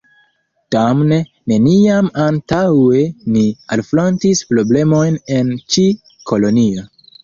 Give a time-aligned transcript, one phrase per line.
[0.75, 1.19] Damne,
[1.53, 3.05] neniam antaŭe
[3.37, 3.47] ni
[3.79, 5.89] alfrontis problemojn en ĉi
[6.31, 6.93] kolonio.